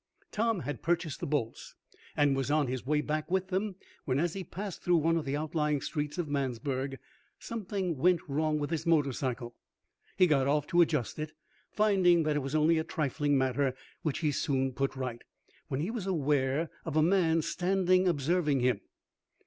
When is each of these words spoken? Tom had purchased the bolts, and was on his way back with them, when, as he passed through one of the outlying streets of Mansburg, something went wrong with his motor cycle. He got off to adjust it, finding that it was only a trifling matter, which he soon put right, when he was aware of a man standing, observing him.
Tom 0.31 0.61
had 0.61 0.81
purchased 0.81 1.19
the 1.19 1.27
bolts, 1.27 1.75
and 2.17 2.35
was 2.35 2.49
on 2.49 2.65
his 2.65 2.87
way 2.87 3.01
back 3.01 3.29
with 3.29 3.49
them, 3.49 3.75
when, 4.05 4.17
as 4.17 4.33
he 4.33 4.43
passed 4.43 4.81
through 4.81 4.97
one 4.97 5.15
of 5.15 5.25
the 5.25 5.37
outlying 5.37 5.79
streets 5.79 6.17
of 6.17 6.27
Mansburg, 6.27 6.97
something 7.37 7.95
went 7.99 8.27
wrong 8.27 8.57
with 8.57 8.71
his 8.71 8.87
motor 8.87 9.11
cycle. 9.11 9.53
He 10.17 10.25
got 10.25 10.47
off 10.47 10.65
to 10.69 10.81
adjust 10.81 11.19
it, 11.19 11.33
finding 11.69 12.23
that 12.23 12.35
it 12.35 12.39
was 12.39 12.55
only 12.55 12.79
a 12.79 12.83
trifling 12.83 13.37
matter, 13.37 13.75
which 14.01 14.21
he 14.21 14.31
soon 14.31 14.73
put 14.73 14.95
right, 14.95 15.21
when 15.67 15.81
he 15.81 15.91
was 15.91 16.07
aware 16.07 16.71
of 16.83 16.95
a 16.95 17.03
man 17.03 17.43
standing, 17.43 18.07
observing 18.07 18.61
him. 18.61 18.81